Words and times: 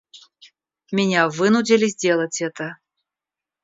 Меня 0.91 1.29
вынудили 1.29 1.85
сделать 1.87 2.41
это. 2.41 2.79